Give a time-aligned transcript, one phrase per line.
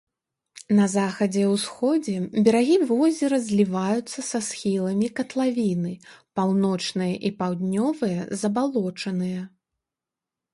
[0.77, 2.15] На захадзе і ўсходзе
[2.47, 5.93] берагі возера зліваюцца са схіламі катлавіны,
[6.41, 9.41] паўночныя і паўднёвыя забалочаныя.